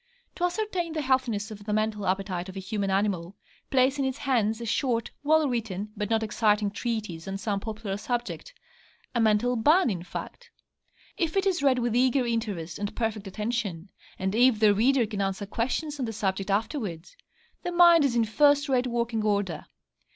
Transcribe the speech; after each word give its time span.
To 0.33 0.45
ascertain 0.45 0.93
the 0.93 1.03
healthiness 1.03 1.51
of 1.51 1.63
the 1.65 1.73
mental 1.73 2.07
appetite 2.07 2.49
of 2.49 2.57
a 2.57 2.59
human 2.59 2.89
animal, 2.89 3.35
place 3.69 3.99
in 3.99 4.03
its 4.05 4.17
hands 4.17 4.59
a 4.59 4.65
short, 4.65 5.11
well 5.21 5.47
written, 5.47 5.91
but 5.95 6.09
not 6.09 6.23
exciting 6.23 6.71
treatise 6.71 7.27
on 7.27 7.37
some 7.37 7.59
popular 7.59 7.97
subject 7.97 8.51
a 9.13 9.19
mental 9.19 9.55
bun, 9.55 9.91
in 9.91 10.01
fact. 10.01 10.49
If 11.17 11.37
it 11.37 11.45
is 11.45 11.61
read 11.61 11.77
with 11.77 11.95
eager 11.95 12.25
interest 12.25 12.79
and 12.79 12.95
perfect 12.95 13.27
attention, 13.27 13.91
and 14.17 14.33
if 14.33 14.59
the 14.59 14.73
reader 14.73 15.05
can 15.05 15.21
answer 15.21 15.45
questions 15.45 15.99
on 15.99 16.07
the 16.07 16.13
subject 16.13 16.49
afterwards, 16.49 17.15
the 17.61 17.71
mind 17.71 18.03
is 18.03 18.15
in 18.15 18.25
first 18.25 18.67
rate 18.67 18.87
working 18.87 19.21
order. 19.23 19.67